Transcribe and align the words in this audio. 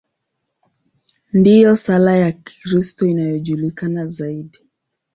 Ndiyo 1.33 1.75
sala 1.75 2.17
ya 2.17 2.31
Kikristo 2.31 3.05
inayojulikana 3.07 4.05
zaidi. 4.05 4.59